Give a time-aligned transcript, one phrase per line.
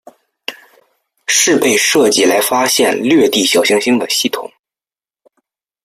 [1.27, 4.51] 是被设计来发现掠地小行星的系统。